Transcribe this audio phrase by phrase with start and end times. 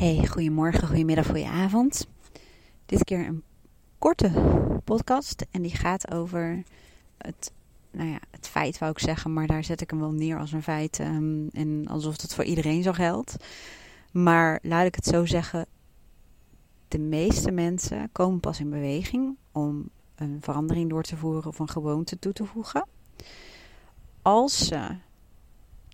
[0.00, 2.06] Hey, goedemorgen, goedemiddag, goedenavond.
[2.86, 3.42] Dit keer een
[3.98, 4.30] korte
[4.84, 6.62] podcast en die gaat over
[7.18, 7.52] het,
[7.90, 10.52] nou ja, het feit wou ik zeggen, maar daar zet ik hem wel neer als
[10.52, 13.36] een feit um, en alsof dat voor iedereen zo geldt.
[14.12, 15.66] Maar laat ik het zo zeggen,
[16.88, 21.68] de meeste mensen komen pas in beweging om een verandering door te voeren of een
[21.68, 22.86] gewoonte toe te voegen.
[24.22, 24.96] Als ze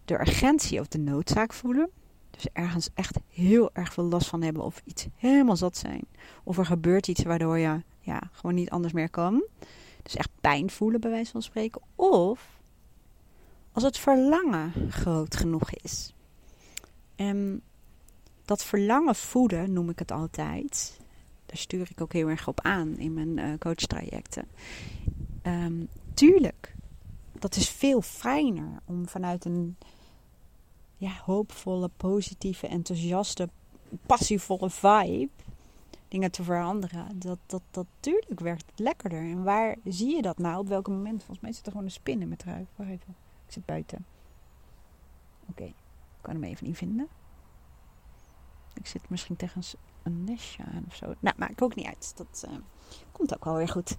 [0.04, 1.90] de urgentie of de noodzaak voelen
[2.36, 6.02] dus ergens echt heel erg veel last van hebben of iets helemaal zat zijn.
[6.44, 9.44] Of er gebeurt iets waardoor je ja, gewoon niet anders meer kan.
[10.02, 11.80] Dus echt pijn voelen bij wijze van spreken.
[11.94, 12.60] Of
[13.72, 16.14] als het verlangen groot genoeg is.
[17.16, 17.62] En
[18.44, 21.00] dat verlangen voeden noem ik het altijd.
[21.46, 24.48] Daar stuur ik ook heel erg op aan in mijn uh, coachtrajecten.
[25.42, 26.74] Um, tuurlijk,
[27.32, 29.76] dat is veel fijner om vanuit een
[30.96, 33.48] ja, hoopvolle, positieve, enthousiaste,
[34.06, 35.30] passievolle vibe
[36.08, 37.18] dingen te veranderen.
[37.18, 39.20] Dat, dat, dat natuurlijk werkt lekkerder.
[39.20, 40.58] En waar zie je dat nou?
[40.58, 41.18] Op welk moment?
[41.18, 42.66] Volgens mij zit er gewoon een spin in mijn trui.
[42.76, 43.16] Wacht even.
[43.46, 44.06] Ik zit buiten.
[45.50, 45.74] Oké, ik
[46.20, 47.08] kan hem even niet vinden.
[48.74, 49.62] Ik zit misschien tegen
[50.02, 51.14] een nestje aan of zo.
[51.20, 52.12] Nou, maakt ook niet uit.
[52.16, 52.56] Dat uh,
[53.12, 53.96] komt ook wel weer goed.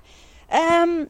[0.53, 1.07] Um,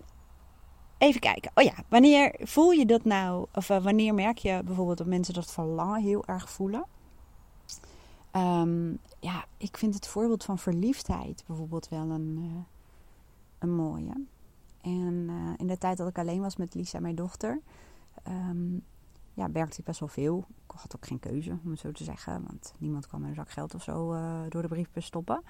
[0.97, 1.51] Even kijken.
[1.55, 3.47] Oh ja, wanneer voel je dat nou?
[3.53, 6.85] Of uh, wanneer merk je bijvoorbeeld dat mensen dat verlangen heel erg voelen?
[8.31, 12.61] Um, ja, ik vind het voorbeeld van verliefdheid bijvoorbeeld wel een, uh,
[13.59, 14.25] een mooie.
[14.81, 17.61] En uh, in de tijd dat ik alleen was met Lisa, mijn dochter,
[18.27, 18.83] um,
[19.33, 20.45] ja, werkte ik best wel veel.
[20.47, 22.43] Ik had ook geen keuze, om het zo te zeggen.
[22.47, 24.15] Want niemand kwam een zak geld of zo
[24.49, 25.41] door de briefbus stoppen.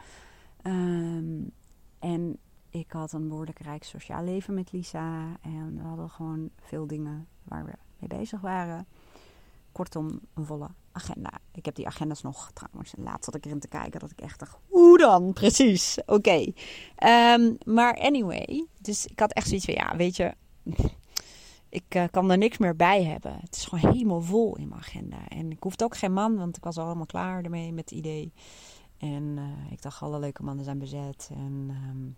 [0.63, 1.51] Um,
[1.99, 2.37] en
[2.79, 5.37] ik had een behoorlijk rijk sociaal leven met Lisa.
[5.41, 8.87] En we hadden gewoon veel dingen waar we mee bezig waren.
[9.71, 11.31] Kortom, een volle agenda.
[11.51, 12.93] Ik heb die agenda's nog trouwens.
[12.97, 15.33] Laatst zat ik erin te kijken dat ik echt dacht, hoe dan?
[15.33, 16.51] Precies, oké.
[17.03, 20.33] Um, maar anyway, dus ik had echt zoiets van, ja, weet je...
[21.69, 23.37] Ik uh, kan er niks meer bij hebben.
[23.41, 25.27] Het is gewoon helemaal vol in mijn agenda.
[25.27, 27.99] En ik hoefde ook geen man, want ik was al helemaal klaar ermee met het
[27.99, 28.33] idee.
[28.97, 31.29] En uh, ik dacht, alle leuke mannen zijn bezet.
[31.33, 32.15] En um,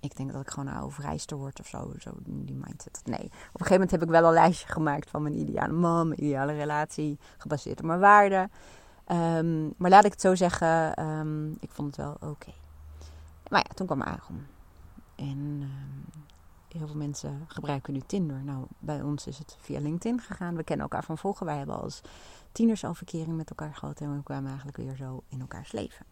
[0.00, 1.92] ik denk dat ik gewoon een oude vrijster word of zo.
[1.98, 3.00] zo die mindset.
[3.04, 6.08] Nee, op een gegeven moment heb ik wel een lijstje gemaakt van mijn ideale man,
[6.08, 8.50] mijn ideale relatie, gebaseerd op mijn waarden.
[9.12, 12.52] Um, maar laat ik het zo zeggen, um, ik vond het wel oké.
[13.48, 14.46] Maar ja, toen kwam Aaron.
[15.14, 16.24] En um,
[16.68, 18.44] heel veel mensen gebruiken nu Tinder.
[18.44, 20.56] Nou, bij ons is het via LinkedIn gegaan.
[20.56, 21.46] We kennen elkaar van vroeger.
[21.46, 22.00] Wij hebben als
[22.52, 24.00] tieners al verkering met elkaar gehad.
[24.00, 26.06] En we kwamen eigenlijk weer zo in elkaars leven.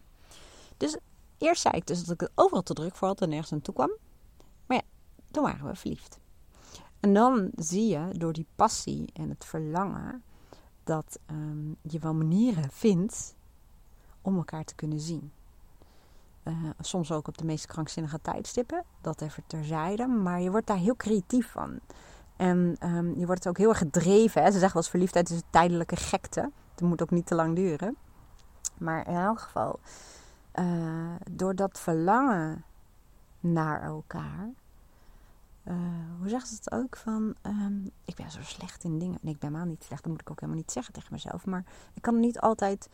[0.77, 0.97] Dus
[1.37, 3.73] Eerst zei ik dus dat ik het overal te druk voor had en nergens naartoe
[3.73, 3.91] kwam.
[4.65, 4.83] Maar ja,
[5.31, 6.19] toen waren we verliefd.
[6.99, 10.23] En dan zie je door die passie en het verlangen
[10.83, 13.35] dat um, je wel manieren vindt
[14.21, 15.31] om elkaar te kunnen zien.
[16.43, 20.07] Uh, soms ook op de meest krankzinnige tijdstippen, dat even terzijde.
[20.07, 21.79] Maar je wordt daar heel creatief van.
[22.35, 24.45] En um, je wordt ook heel erg gedreven.
[24.45, 26.51] Ze zeggen wel eens verliefdheid is een tijdelijke gekte.
[26.71, 27.95] Het moet ook niet te lang duren.
[28.77, 29.79] Maar in elk geval,
[30.59, 32.63] uh, door dat verlangen
[33.39, 34.49] naar elkaar.
[35.67, 35.75] Uh,
[36.19, 36.97] hoe zegt ze het ook?
[36.97, 39.17] Van, um, ik ben zo slecht in dingen.
[39.21, 40.03] Nee, ik ben helemaal niet slecht.
[40.03, 41.45] Dat moet ik ook helemaal niet zeggen tegen mezelf.
[41.45, 41.63] Maar
[41.93, 42.89] ik kan niet altijd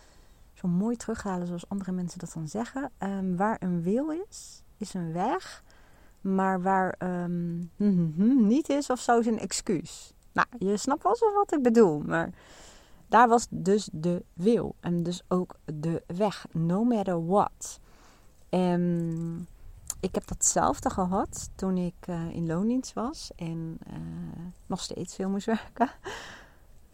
[0.54, 2.92] zo mooi terughalen zoals andere mensen dat dan zeggen.
[3.00, 5.64] Um, waar een wil is, is een weg.
[6.22, 7.72] Maar waar um,
[8.54, 10.14] niet is of zo is een excuus.
[10.32, 12.00] Nou, je snapt wel zo wat ik bedoel.
[12.00, 12.30] Maar
[13.12, 17.80] daar was dus de wil en dus ook de weg, no matter what.
[18.50, 19.48] En
[20.00, 23.98] ik heb datzelfde gehad toen ik uh, in loondienst was en uh,
[24.66, 25.90] nog steeds veel moest werken.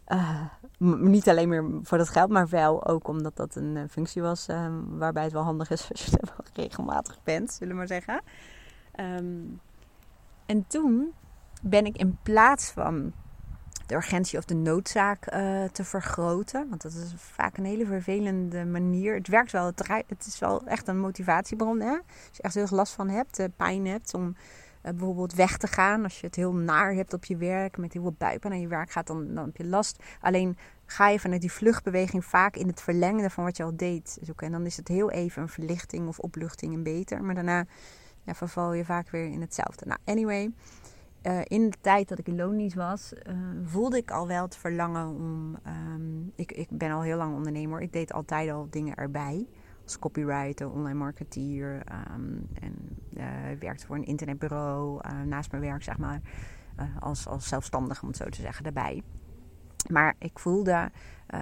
[0.08, 0.44] Uh,
[0.78, 4.46] niet alleen meer voor dat geld, maar wel ook omdat dat een functie was
[4.88, 6.18] waarbij het wel handig is als je
[6.52, 8.22] regelmatig bent, zullen we maar zeggen.
[9.00, 9.60] Um,
[10.46, 11.12] en toen
[11.62, 13.12] ben ik in plaats van
[13.88, 16.68] de urgentie of de noodzaak uh, te vergroten.
[16.68, 19.14] Want dat is vaak een hele vervelende manier.
[19.14, 21.80] Het werkt wel, het, het is wel echt een motivatiebron.
[21.80, 21.90] Hè?
[21.90, 24.34] Als je echt heel veel last van hebt, uh, pijn hebt om uh,
[24.82, 26.02] bijvoorbeeld weg te gaan.
[26.02, 28.68] Als je het heel naar hebt op je werk, met heel veel buiken naar je
[28.68, 30.02] werk gaat, dan, dan heb je last.
[30.20, 34.18] Alleen ga je vanuit die vluchtbeweging vaak in het verlengde van wat je al deed
[34.22, 34.46] zoeken.
[34.46, 37.24] En dan is het heel even een verlichting of opluchting en beter.
[37.24, 37.66] Maar daarna
[38.22, 39.86] ja, verval je vaak weer in hetzelfde.
[39.86, 40.52] Nou, anyway
[41.22, 43.34] uh, in de tijd dat ik in loondienst was, uh,
[43.64, 45.56] voelde ik al wel het verlangen om.
[45.94, 47.80] Um, ik, ik ben al heel lang ondernemer.
[47.80, 49.46] Ik deed altijd al dingen erbij.
[49.84, 51.82] Als copywriter, online marketeer.
[52.14, 52.98] Um, en
[53.50, 56.20] ik werkte voor een internetbureau naast mijn werk, zeg maar.
[57.00, 59.02] als, als zelfstandige, om het zo te zeggen, daarbij.
[59.90, 60.90] Maar ik voelde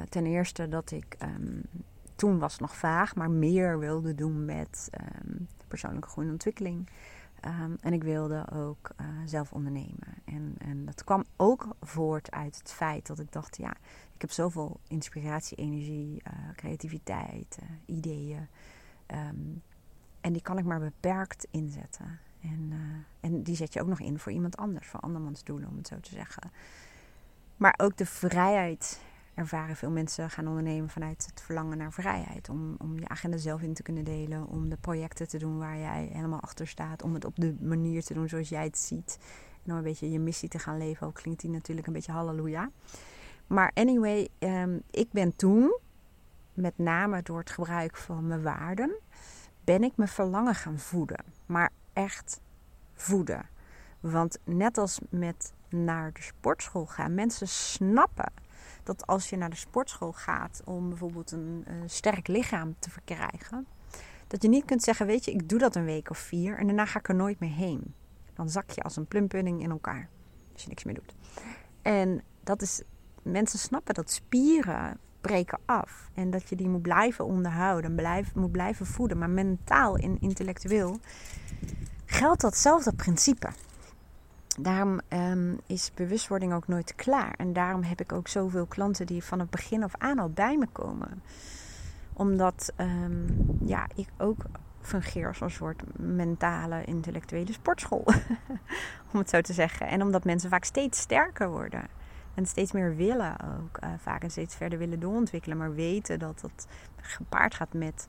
[0.08, 1.62] ten eerste dat ik um,
[2.17, 5.37] toen was het nog vaag, maar meer wilde doen met ehm,
[5.69, 6.88] persoonlijke groei en ontwikkeling.
[7.47, 10.15] Ehm, en ik wilde ook uh, zelf ondernemen.
[10.25, 13.71] En, en dat kwam ook voort uit het feit dat ik dacht: ja,
[14.15, 18.49] ik heb zoveel inspiratie, energie, uh, creativiteit, uh, ideeën.
[19.07, 19.63] Um,
[20.21, 22.19] en die kan ik maar beperkt inzetten.
[22.41, 22.73] En,
[23.21, 25.87] en die zet je ook nog in voor iemand anders, voor andermans doelen, om het
[25.87, 26.51] zo te zeggen.
[27.57, 29.01] Maar ook de vrijheid
[29.37, 32.49] ervaren veel mensen gaan ondernemen vanuit het verlangen naar vrijheid.
[32.49, 34.47] Om, om je agenda zelf in te kunnen delen.
[34.47, 37.03] Om de projecten te doen waar jij helemaal achter staat.
[37.03, 39.19] Om het op de manier te doen zoals jij het ziet.
[39.65, 41.06] En om een beetje je missie te gaan leven.
[41.06, 42.71] Ook klinkt die natuurlijk een beetje halleluja.
[43.47, 45.79] Maar anyway, um, ik ben toen,
[46.53, 48.97] met name door het gebruik van mijn waarden,
[49.65, 51.25] ben ik mijn verlangen gaan voeden.
[51.47, 52.41] Maar echt
[52.94, 53.49] voeden.
[54.00, 58.33] Want net als met naar de sportschool gaan, mensen snappen
[58.87, 63.67] dat als je naar de sportschool gaat om bijvoorbeeld een, sterk lichaam te verkrijgen,
[64.27, 66.67] dat je niet kunt zeggen, weet je, ik doe dat een week of vier en
[66.67, 67.94] daarna ga ik er nooit meer heen.
[68.35, 70.09] Dan zak je als een plumpudding in elkaar
[70.53, 71.15] als je niks meer doet.
[71.83, 72.83] En dat is,
[73.23, 78.87] mensen snappen dat spieren breken af en dat je die moet blijven onderhouden, moet blijven
[78.87, 80.99] voeden, maar mentaal en intellectueel
[82.05, 83.49] geldt datzelfde principe
[84.58, 87.35] daarom um, is bewustwording ook nooit klaar.
[87.37, 90.56] En daarom heb ik ook zoveel klanten die van het begin af aan al bij
[90.56, 91.23] me komen.
[92.12, 93.26] Omdat um,
[93.64, 94.44] ja, ik ook
[94.81, 98.05] fungeer als een soort mentale, intellectuele sportschool.
[99.12, 99.88] Om het zo te zeggen.
[99.88, 101.88] En omdat mensen vaak steeds sterker worden.
[102.35, 103.79] En steeds meer willen ook.
[103.85, 105.56] Uh, vaak en steeds verder willen doorontwikkelen.
[105.56, 106.67] Maar weten dat dat
[106.97, 108.06] gepaard gaat met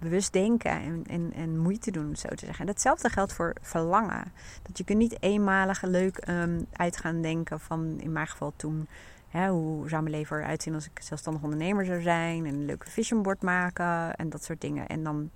[0.00, 2.60] bewust denken en, en, en moeite doen, zo te zeggen.
[2.60, 4.32] En datzelfde geldt voor verlangen.
[4.62, 8.88] Dat je kunt niet eenmalig leuk um, uit gaan denken van, in mijn geval toen,
[9.30, 12.90] hoe zou mijn leven eruit zien als ik zelfstandig ondernemer zou zijn en een leuke
[12.90, 14.86] vision board maken en dat soort dingen.
[14.86, 15.30] En dan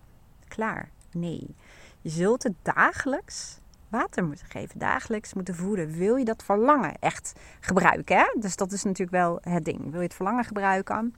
[0.49, 0.89] klaar.
[1.13, 1.55] Nee.
[2.01, 3.59] Je zult het dagelijks
[3.89, 5.91] water moeten geven, dagelijks moeten voeden.
[5.91, 8.17] Wil je dat verlangen echt gebruiken?
[8.17, 8.37] Hè?
[8.41, 9.91] Dus dat is natuurlijk wel het ding.
[9.91, 11.15] Wil je het verlangen gebruiken?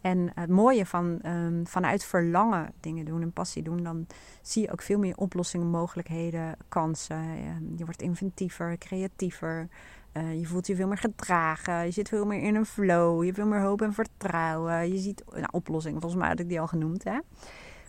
[0.00, 4.06] En het mooie van um, vanuit verlangen dingen doen en passie doen, dan
[4.42, 7.16] zie je ook veel meer oplossingen, mogelijkheden, kansen.
[7.16, 9.68] Ehm, je wordt inventiever, creatiever.
[10.12, 11.84] Uh, je voelt je veel meer gedragen.
[11.84, 13.18] Je zit veel meer in een flow.
[13.18, 14.92] Je hebt veel meer hoop en vertrouwen.
[14.92, 17.04] Je ziet nou, oplossingen, volgens mij had ik die al genoemd.
[17.04, 17.18] Hè?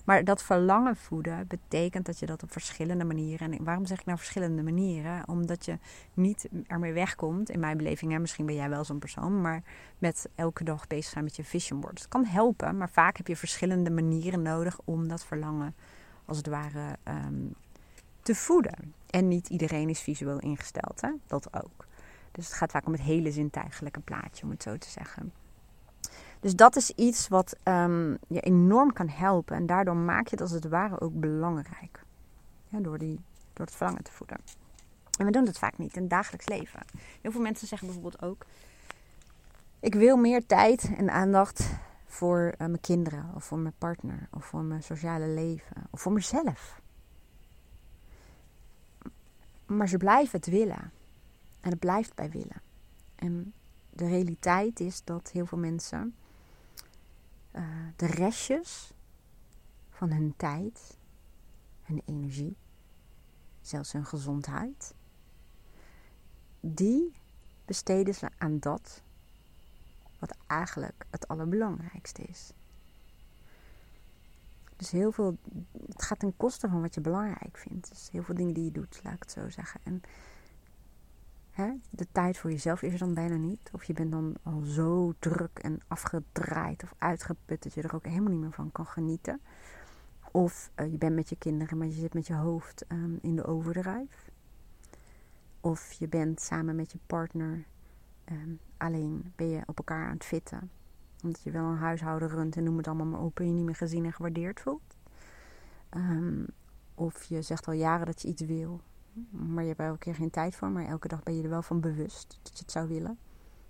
[0.05, 3.51] Maar dat verlangen voeden betekent dat je dat op verschillende manieren.
[3.51, 5.27] En waarom zeg ik nou verschillende manieren?
[5.27, 5.77] Omdat je
[6.13, 9.63] niet ermee wegkomt, in mijn beleving, hè, misschien ben jij wel zo'n persoon, maar
[9.97, 11.99] met elke dag bezig zijn met je vision board.
[11.99, 15.75] Het kan helpen, maar vaak heb je verschillende manieren nodig om dat verlangen
[16.25, 17.53] als het ware um,
[18.21, 18.93] te voeden.
[19.09, 21.09] En niet iedereen is visueel ingesteld, hè?
[21.27, 21.85] dat ook.
[22.31, 25.31] Dus het gaat vaak om het hele zintuigelijke plaatje, om het zo te zeggen.
[26.41, 29.55] Dus dat is iets wat um, je enorm kan helpen.
[29.55, 32.03] En daardoor maak je het als het ware ook belangrijk.
[32.67, 33.19] Ja, door, die,
[33.53, 34.37] door het verlangen te voeden.
[35.19, 36.79] En we doen het vaak niet in het dagelijks leven.
[37.21, 38.45] Heel veel mensen zeggen bijvoorbeeld ook:
[39.79, 41.69] Ik wil meer tijd en aandacht
[42.05, 46.11] voor uh, mijn kinderen, of voor mijn partner, of voor mijn sociale leven, of voor
[46.11, 46.81] mezelf.
[49.65, 50.91] Maar ze blijven het willen.
[51.59, 52.61] En het blijft bij willen.
[53.15, 53.53] En
[53.89, 56.15] de realiteit is dat heel veel mensen
[57.51, 57.63] uh,
[57.95, 58.93] de restjes
[59.89, 60.97] van hun tijd,
[61.81, 62.55] hun energie,
[63.61, 64.93] zelfs hun gezondheid,
[66.59, 67.13] die
[67.65, 69.01] besteden ze aan dat
[70.19, 72.53] wat eigenlijk het allerbelangrijkste is.
[74.75, 75.37] Dus heel veel,
[75.85, 77.89] het gaat ten koste van wat je belangrijk vindt.
[77.89, 79.79] Dus heel veel dingen die je doet, laat ik het zo zeggen.
[79.83, 80.01] En
[81.51, 81.71] Hè?
[81.89, 83.69] De tijd voor jezelf is er dan bijna niet.
[83.71, 88.05] Of je bent dan al zo druk en afgedraaid of uitgeput dat je er ook
[88.05, 89.41] helemaal niet meer van kan genieten.
[90.31, 93.35] Of uh, je bent met je kinderen, maar je zit met je hoofd um, in
[93.35, 94.29] de overdrijf.
[95.59, 97.65] Of je bent samen met je partner
[98.31, 100.71] um, alleen ben je op elkaar aan het fitten.
[101.23, 103.65] Omdat je wel een huishouden runt en noem het allemaal maar op en je niet
[103.65, 104.97] meer gezien en gewaardeerd voelt.
[105.97, 106.45] Um,
[106.95, 108.81] of je zegt al jaren dat je iets wil.
[109.29, 110.69] Maar je hebt elke keer geen tijd voor.
[110.69, 113.17] Maar elke dag ben je er wel van bewust dat je het zou willen.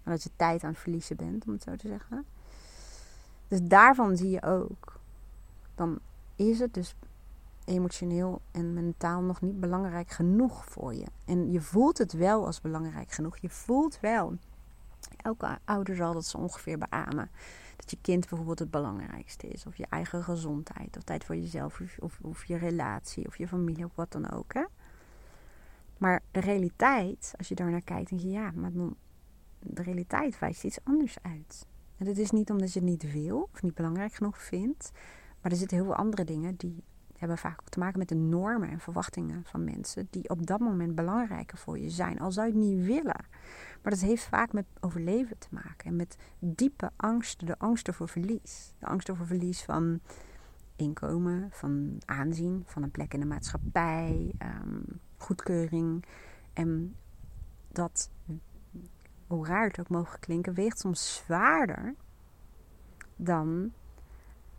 [0.04, 2.26] En dat je tijd aan het verliezen bent, om het zo te zeggen.
[3.48, 5.00] Dus daarvan zie je ook.
[5.76, 6.00] Dan
[6.36, 6.96] is het dus
[7.66, 11.06] emotioneel en mentaal nog niet belangrijk genoeg voor je.
[11.26, 13.38] En je voelt het wel als belangrijk genoeg.
[13.38, 14.38] Je voelt wel.
[15.18, 17.30] Elke ouder zal dat zo ongeveer beamen.
[17.76, 19.66] Dat je kind bijvoorbeeld het belangrijkste is.
[19.66, 20.98] Of je eigen gezondheid.
[20.98, 21.80] Of tijd voor jezelf.
[21.80, 23.28] Of, of, of je relatie.
[23.28, 23.86] Of je familie.
[23.86, 24.54] Of wat dan ook.
[24.54, 24.64] Hè?
[26.02, 28.72] Maar de realiteit, als je daar naar kijkt, denk je ja, maar
[29.60, 31.68] de realiteit wijst iets anders uit.
[31.98, 34.92] En dat is niet omdat je het niet wil of niet belangrijk genoeg vindt.
[35.42, 36.84] Maar er zitten heel veel andere dingen die
[37.18, 40.08] hebben vaak ook te maken met de normen en verwachtingen van mensen.
[40.10, 42.20] Die op dat moment belangrijker voor je zijn.
[42.20, 43.26] Al zou je het niet willen.
[43.82, 45.90] Maar dat heeft vaak met overleven te maken.
[45.90, 47.48] En met diepe angsten.
[47.48, 48.74] De angsten voor verlies.
[48.80, 50.00] De angsten voor verlies van
[50.76, 54.82] inkomen, van aanzien, van een plek in de maatschappij, ehm,
[55.22, 56.06] goedkeuring.
[56.54, 56.96] En
[57.68, 58.10] dat,
[59.28, 61.96] hoe raar het ook mogen klinken, weegt soms zwaarder
[63.16, 63.72] dan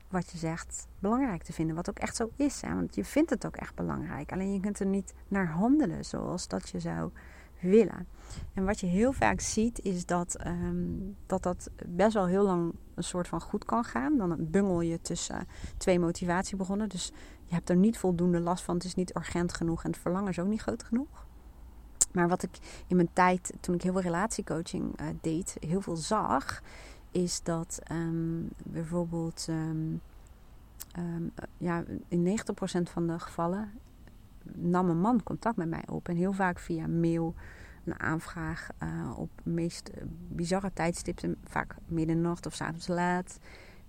[0.09, 1.77] wat je zegt belangrijk te vinden.
[1.77, 2.61] Wat ook echt zo is.
[2.61, 2.75] Hè?
[2.75, 4.33] Want je vindt het ook echt belangrijk.
[4.33, 7.11] Alleen je kunt er niet naar handelen zoals dat je zou
[7.63, 8.07] willen.
[8.55, 10.87] En wat je heel vaak ziet is dat, ehm,
[11.27, 14.17] dat dat best wel heel lang een soort van goed kan gaan.
[14.17, 16.89] Dan bungel je tussen twee motivatiebronnen.
[16.89, 17.13] Dus
[17.45, 18.75] je hebt er niet voldoende last van.
[18.75, 21.27] Het is niet urgent genoeg en het verlangen is ook niet groot genoeg.
[22.13, 25.97] Maar wat ik in mijn tijd, toen ik heel veel relatiecoaching uh, deed, heel veel
[25.97, 26.63] zag,
[27.11, 30.03] is dat um, bijvoorbeeld um,
[31.57, 33.73] ja, in 90% van de gevallen
[34.55, 36.09] nam een man contact met mij op.
[36.09, 37.35] En heel vaak via mail,
[37.85, 39.91] een aanvraag uh, op meest
[40.29, 43.39] bizarre tijdstippen, vaak middernacht of s avonds laat.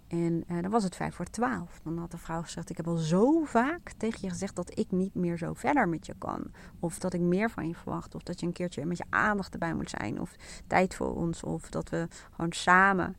[0.07, 1.79] En uh, dan was het vijf voor twaalf.
[1.83, 4.91] Dan had de vrouw gezegd: Ik heb al zo vaak tegen je gezegd dat ik
[4.91, 6.51] niet meer zo verder met je kan.
[6.79, 8.15] Of dat ik meer van je verwacht.
[8.15, 10.21] Of dat je een keertje met je aandacht erbij moet zijn.
[10.21, 10.35] Of
[10.67, 11.43] tijd voor ons.
[11.43, 13.15] Of dat we gewoon samen.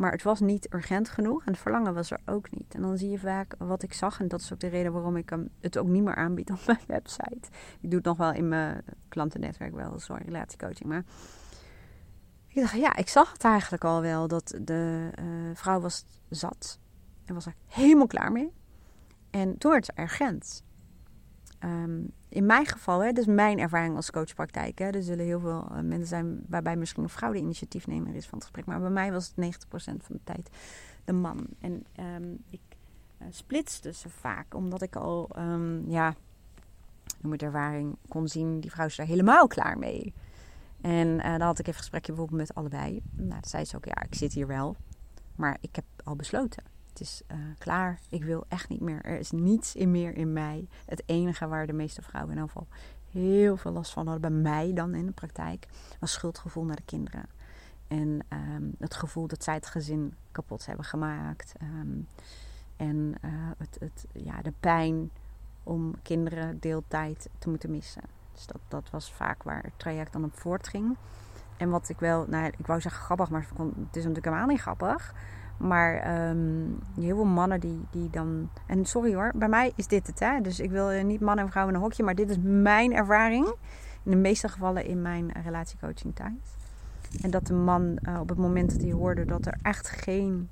[0.00, 2.74] Maar het was niet urgent genoeg en het verlangen was er ook niet.
[2.74, 4.20] En dan zie je vaak wat ik zag.
[4.20, 6.58] En dat is ook de reden waarom ik hem het ook niet meer aanbied op
[6.66, 7.48] mijn website.
[7.80, 10.88] Ik doe het nog wel in mijn klantennetwerk wel, sorry, relatiecoaching.
[10.88, 11.04] Maar
[12.46, 16.78] ik dacht, ja, ik zag het eigenlijk al wel dat de uh, vrouw was zat.
[17.24, 18.52] En was er helemaal klaar mee.
[19.30, 20.62] En toen werd ze urgent.
[21.64, 24.78] Um, in mijn geval, hè, dus mijn ervaring als coachpraktijk.
[24.78, 28.26] Hè, er zullen heel veel uh, mensen zijn waarbij misschien een vrouw de initiatiefnemer is
[28.26, 28.66] van het gesprek.
[28.66, 30.50] Maar bij mij was het 90% van de tijd
[31.04, 31.46] de man.
[31.60, 32.60] En um, ik
[33.18, 36.14] uh, splitste ze vaak, omdat ik al, um, ja,
[37.20, 40.14] noem het ervaring, kon zien, die vrouw is er helemaal klaar mee.
[40.80, 43.02] En uh, dan had ik even een gesprekje bijvoorbeeld met allebei.
[43.10, 44.76] Nou, zei ze ook, ja, ik zit hier wel.
[45.36, 46.69] Maar ik heb al besloten.
[46.90, 47.98] Het is uh, klaar.
[48.08, 49.02] Ik wil echt niet meer.
[49.02, 50.68] Er is niets in meer in mij.
[50.86, 52.68] Het enige waar de meeste vrouwen in ieder geval
[53.10, 55.66] heel veel last van hadden, bij mij dan in de praktijk,
[56.00, 57.26] was schuldgevoel naar de kinderen.
[57.88, 61.52] En um, het gevoel dat zij het gezin kapot hebben gemaakt.
[61.62, 62.06] Um,
[62.76, 65.10] en uh, het, het, ja, de pijn
[65.62, 68.02] om kinderen deeltijd te moeten missen.
[68.32, 70.96] Dus dat, dat was vaak waar het traject dan op voortging.
[71.56, 74.60] En wat ik wel, nou, ik wou zeggen grappig, maar het is natuurlijk helemaal niet
[74.60, 75.14] grappig.
[75.60, 78.50] Maar um, heel veel mannen die, die dan.
[78.66, 80.18] En sorry hoor, bij mij is dit het.
[80.18, 80.40] Hè?
[80.40, 82.02] Dus ik wil niet man en vrouw in een hokje.
[82.02, 83.46] Maar dit is mijn ervaring.
[84.02, 86.56] In de meeste gevallen in mijn relatiecoaching tijd.
[87.22, 90.48] En dat de man uh, op het moment dat hij hoorde dat er echt geen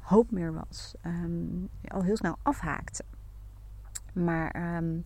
[0.00, 3.04] hoop meer was, um, al heel snel afhaakte.
[4.12, 5.04] Maar um,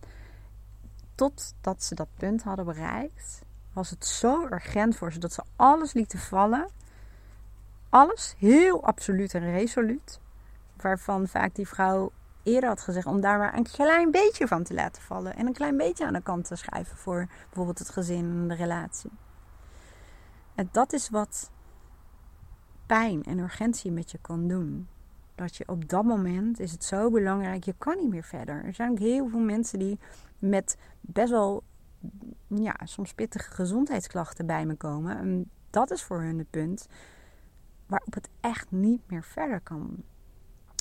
[1.15, 3.41] totdat ze dat punt hadden bereikt,
[3.73, 6.67] was het zo urgent voor ze dat ze alles lieten vallen
[7.89, 10.19] alles heel absoluut en resoluut.
[10.81, 12.11] Waarvan vaak die vrouw
[12.43, 15.35] eerder had gezegd om daar maar een klein beetje van te laten vallen.
[15.35, 18.55] En een klein beetje aan de kant te schrijven voor bijvoorbeeld het gezin en de
[18.55, 19.11] relatie.
[20.55, 21.51] En dat is wat
[22.85, 24.87] pijn en urgentie met je kan doen.
[25.35, 28.63] Dat je op dat moment is het zo belangrijk, je kan niet meer verder.
[28.65, 29.99] Er zijn ook heel veel mensen die
[30.39, 31.63] met best wel,
[32.47, 35.17] ja, soms pittige gezondheidsklachten bij me komen.
[35.17, 36.87] En dat is voor hun het punt
[37.87, 40.03] waarop het echt niet meer verder kan.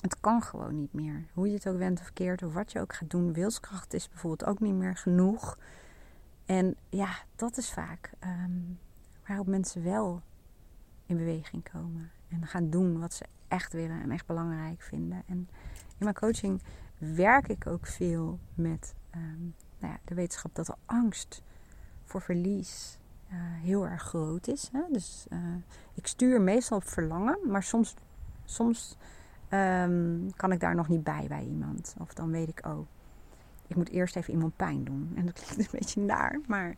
[0.02, 1.26] Het kan gewoon niet meer.
[1.32, 3.32] Hoe je het ook went of keert, of wat je ook gaat doen.
[3.32, 5.58] Wilskracht is bijvoorbeeld ook niet meer genoeg.
[6.44, 8.78] En ja, dat is vaak um,
[9.26, 10.22] waarop mensen wel
[11.06, 12.10] in beweging komen.
[12.28, 15.22] En gaan doen wat ze echt willen en echt belangrijk vinden.
[15.26, 16.62] En in mijn coaching
[16.98, 21.42] werk ik ook veel met um, nou ja, de wetenschap dat er angst
[22.04, 22.98] voor verlies,
[23.32, 24.68] uh, heel erg groot is.
[24.72, 24.80] Hè?
[24.90, 25.38] Dus uh,
[25.94, 27.94] ik stuur meestal op verlangen, maar soms,
[28.44, 28.96] soms
[29.50, 31.94] um, kan ik daar nog niet bij bij iemand.
[31.98, 32.86] Of dan weet ik, oh,
[33.66, 35.12] ik moet eerst even iemand pijn doen.
[35.16, 36.76] En dat klinkt een beetje naar, maar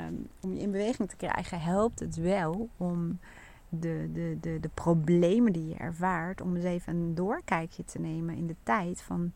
[0.00, 3.18] um, om je in beweging te krijgen helpt het wel om
[3.68, 8.36] de, de, de, de problemen die je ervaart, om eens even een doorkijkje te nemen
[8.36, 9.32] in de tijd van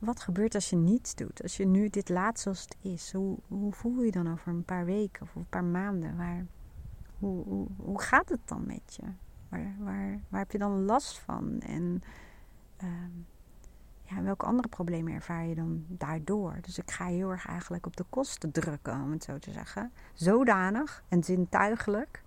[0.00, 1.42] wat gebeurt als je niets doet?
[1.42, 4.64] Als je nu dit laat zoals het is, hoe, hoe voel je dan over een
[4.64, 6.16] paar weken of een paar maanden?
[6.16, 6.46] Waar,
[7.18, 9.02] hoe, hoe, gaat het dan met je?
[9.48, 11.60] Waar, waar, waar heb je dan last van?
[11.60, 12.02] En
[14.02, 16.58] ja, welke andere problemen ervaar je dan daardoor?
[16.60, 19.92] Dus ik ga heel erg eigenlijk op de kosten drukken, om het zo te zeggen.
[20.14, 22.22] Zodanig en zintuigelijk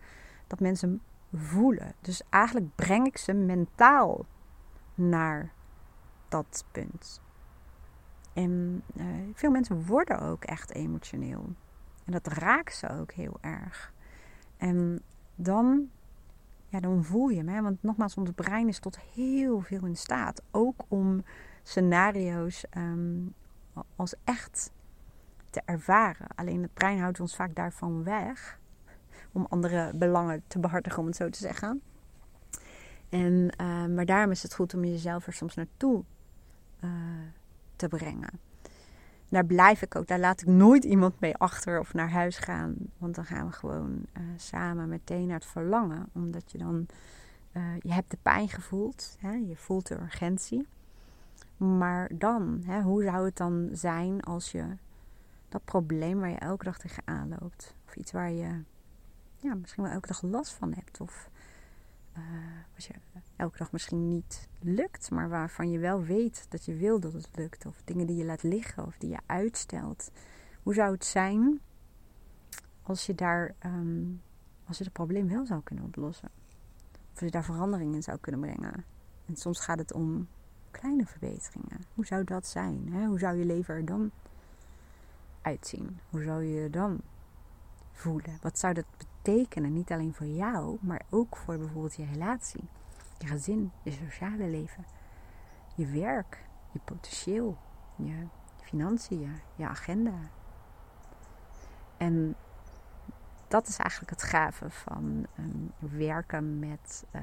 [0.47, 1.01] dat mensen
[1.33, 1.93] voelen.
[2.01, 4.25] Dus eigenlijk breng ik ze mentaal
[4.95, 5.51] naar
[6.29, 7.21] dat punt.
[8.33, 11.55] En uh, veel mensen worden ook echt emotioneel.
[12.05, 13.93] En dat raakt ze ook heel erg.
[14.57, 15.01] En
[15.35, 15.89] dan,
[16.67, 17.63] ja, dan voel je hem.
[17.63, 20.41] Want nogmaals, ons brein is tot heel veel in staat.
[20.51, 21.23] Ook om
[21.63, 23.33] scenario's um,
[23.95, 24.71] als echt
[25.49, 26.27] te ervaren.
[26.35, 28.59] Alleen het brein houdt ons vaak daarvan weg.
[29.31, 31.81] Om andere belangen te behartigen, om het zo te zeggen.
[33.09, 36.03] En, uh, maar daarom is het goed om jezelf er soms naartoe
[37.89, 38.39] te brengen.
[39.29, 40.07] Daar blijf ik ook.
[40.07, 42.75] Daar laat ik nooit iemand mee achter of naar huis gaan.
[42.97, 46.09] Want dan gaan we gewoon uh, samen meteen naar het verlangen.
[46.13, 46.87] Omdat je dan...
[47.79, 49.17] je hebt de pijn gevoeld.
[49.19, 49.31] Hè?
[49.31, 50.67] Je voelt de urgentie.
[51.57, 54.65] Maar dan, hè, hoe zou het dan zijn als je
[55.49, 58.63] dat probleem waar je elke dag tegenaan loopt, of iets waar je
[59.37, 61.29] ja, misschien wel elke dag last van hebt, of
[62.17, 62.23] uh,
[62.75, 62.93] als je
[63.35, 67.29] elke dag misschien niet lukt, maar waarvan je wel weet dat je wil dat het
[67.35, 70.11] lukt, of dingen die je laat liggen of die je uitstelt.
[70.63, 71.59] Hoe zou het zijn
[72.81, 74.21] als je daar, um,
[74.65, 76.29] als je het probleem wel zou kunnen oplossen?
[77.13, 78.85] Of je daar verandering in zou kunnen brengen?
[79.25, 80.27] En soms gaat het om
[80.71, 81.81] kleine verbeteringen.
[81.93, 82.93] Hoe zou dat zijn?
[82.93, 83.05] Hè?
[83.05, 84.11] Hoe zou je leven er dan
[85.41, 85.99] uitzien?
[86.09, 87.01] Hoe zou je je dan
[87.91, 88.37] voelen?
[88.41, 89.12] Wat zou dat betekenen?
[89.25, 92.63] Niet alleen voor jou, maar ook voor bijvoorbeeld je relatie,
[93.17, 94.85] je gezin, je sociale leven,
[95.75, 97.57] je werk, je potentieel,
[97.95, 98.27] je
[98.61, 100.13] financiën, je agenda.
[101.97, 102.35] En
[103.47, 107.21] dat is eigenlijk het gave van um, werken met uh,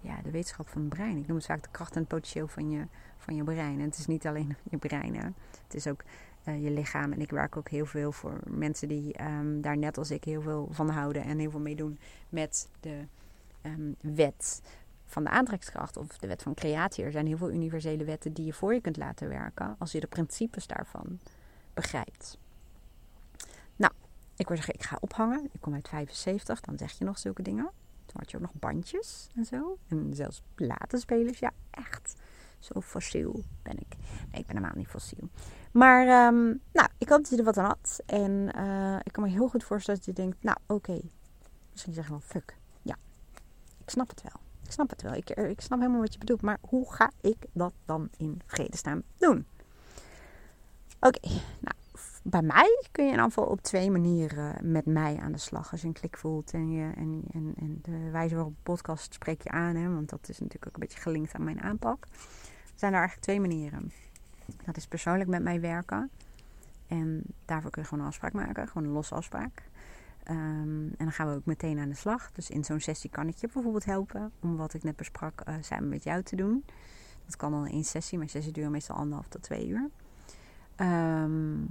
[0.00, 1.16] ja, de wetenschap van het brein.
[1.16, 3.78] Ik noem het vaak de kracht en het potentieel van je, van je brein.
[3.78, 5.26] En het is niet alleen je brein, hè.
[5.62, 6.02] het is ook
[6.48, 7.12] uh, je lichaam.
[7.12, 10.42] En ik werk ook heel veel voor mensen die um, daar net als ik heel
[10.42, 11.98] veel van houden en heel veel mee doen
[12.28, 13.04] met de
[13.62, 14.62] um, wet
[15.04, 17.04] van de aantrekkingskracht of de wet van creatie.
[17.04, 20.00] Er zijn heel veel universele wetten die je voor je kunt laten werken als je
[20.00, 21.18] de principes daarvan
[21.74, 22.38] begrijpt.
[24.36, 25.48] Ik wil zeggen, ik ga ophangen.
[25.52, 27.70] Ik kom uit 75, dan zeg je nog zulke dingen.
[28.06, 29.78] Toen had je ook nog bandjes en zo.
[29.88, 31.38] En zelfs platenspelers.
[31.38, 32.14] Ja, echt.
[32.58, 33.96] Zo fossiel ben ik.
[34.30, 35.28] Nee, ik ben helemaal niet fossiel.
[35.76, 38.00] Maar, um, nou, ik hoop dat je er wat aan had.
[38.06, 41.00] En uh, ik kan me heel goed voorstellen dat je denkt, nou, oké.
[41.72, 42.56] Misschien zeg je wel, fuck.
[42.82, 42.96] Ja,
[43.78, 44.40] ik snap het wel.
[44.64, 45.14] Ik snap het wel.
[45.14, 46.42] Ik, eh, ik snap helemaal wat je bedoelt.
[46.42, 49.46] Maar hoe ga ik dat dan in vredesnaam doen?
[51.00, 51.28] Oké,
[51.60, 51.76] nou,
[52.22, 55.72] bij mij kun je in ieder geval op twee manieren met mij aan de slag.
[55.72, 59.42] Als je een klik voelt en, je, en, en, en de wijze waarop podcast spreek
[59.42, 59.76] je aan.
[59.76, 62.04] Hè, want dat is natuurlijk ook een beetje gelinkt aan mijn aanpak.
[62.04, 63.92] Er zijn er eigenlijk twee manieren.
[64.64, 66.10] Dat is persoonlijk met mij werken.
[66.86, 68.68] En daarvoor kun je gewoon een afspraak maken.
[68.68, 69.62] Gewoon een losse afspraak.
[70.30, 72.32] Um, en dan gaan we ook meteen aan de slag.
[72.32, 75.54] Dus in zo'n sessie kan ik je bijvoorbeeld helpen om wat ik net besprak uh,
[75.60, 76.64] samen met jou te doen.
[77.24, 78.18] Dat kan dan in één sessie.
[78.18, 79.90] Mijn sessie duurt meestal anderhalf tot twee uur.
[80.76, 81.66] Um,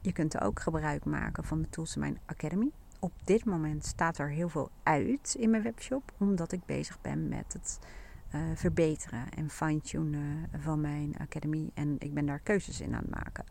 [0.00, 2.70] je kunt ook gebruik maken van de tools in mijn academy.
[2.98, 7.28] Op dit moment staat er heel veel uit in mijn webshop, omdat ik bezig ben
[7.28, 7.78] met het
[8.34, 11.70] uh, verbeteren en fine-tunen van mijn academy.
[11.74, 13.44] En ik ben daar keuzes in aan het maken.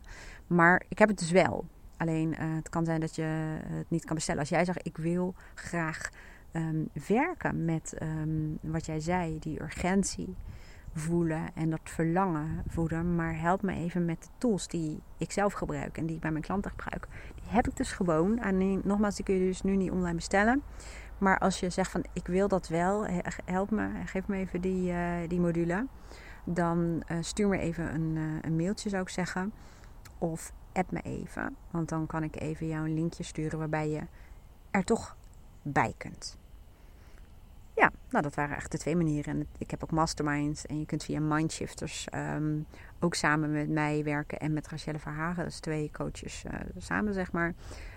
[0.46, 1.64] Maar ik heb het dus wel.
[1.96, 3.22] Alleen uh, het kan zijn dat je
[3.68, 4.40] het niet kan bestellen.
[4.40, 6.10] Als jij zegt, ik wil graag
[6.52, 10.34] um, werken met um, wat jij zei, die urgentie
[10.92, 13.14] voelen en dat verlangen voelen.
[13.14, 16.30] Maar help me even met de tools die ik zelf gebruik en die ik bij
[16.30, 17.06] mijn klanten gebruik.
[17.34, 18.38] Die heb ik dus gewoon.
[18.38, 20.62] En nogmaals, die kun je dus nu niet online bestellen.
[21.18, 23.06] Maar als je zegt van ik wil dat wel,
[23.44, 25.86] help me, geef me even die, uh, die module.
[26.44, 29.52] Dan uh, stuur me even een, uh, een mailtje zou ik zeggen.
[30.18, 31.56] Of app me even.
[31.70, 34.00] Want dan kan ik even jou een linkje sturen waarbij je
[34.70, 35.16] er toch
[35.62, 36.38] bij kunt.
[37.74, 39.34] Ja, nou dat waren echt de twee manieren.
[39.34, 42.66] En ik heb ook masterminds en je kunt via Mindshifters um,
[43.00, 45.42] ook samen met mij werken en met Rachelle Verhagen.
[45.42, 46.44] Dat is twee coaches
[46.78, 47.54] samen, zeg maar.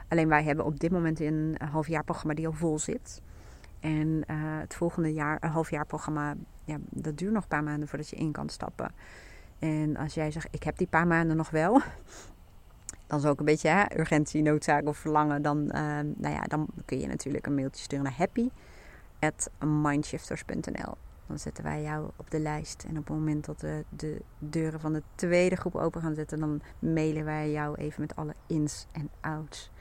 [0.09, 3.21] Alleen wij hebben op dit moment een halfjaarprogramma die al vol zit.
[3.79, 8.09] En uh, het volgende jaar, een halfjaarprogramma, ja, dat duurt nog een paar maanden voordat
[8.09, 8.91] je in kan stappen.
[9.59, 11.81] En als jij zegt, ik heb die paar maanden nog wel,
[13.07, 15.41] dan is ook een beetje hè, urgentie, noodzaak of verlangen.
[15.41, 15.71] Dan, uh,
[16.15, 18.49] nou ja, dan kun je natuurlijk een mailtje sturen naar happy
[19.19, 20.97] at mindshifters.nl.
[21.27, 22.83] Dan zetten wij jou op de lijst.
[22.83, 26.39] En op het moment dat we de deuren van de tweede groep open gaan zetten,
[26.39, 29.71] dan mailen wij jou even met alle ins en outs.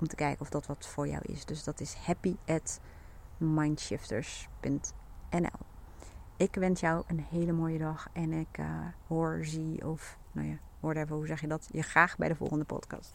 [0.00, 1.44] Om te kijken of dat wat voor jou is.
[1.44, 2.80] Dus dat is happy at
[3.36, 5.66] mindshifters.nl.
[6.36, 8.08] Ik wens jou een hele mooie dag.
[8.12, 8.66] En ik uh,
[9.06, 11.68] hoor, zie of, nou ja, whatever, hoe zeg je dat?
[11.72, 13.14] Je graag bij de volgende podcast.